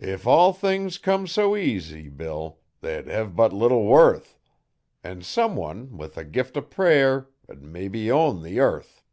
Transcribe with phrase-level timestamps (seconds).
[0.00, 4.38] If all things come so easy, Bill, they'd hev but little worth,
[5.04, 9.04] An' someone with a gift O' prayer 'ud mebbe own the earth.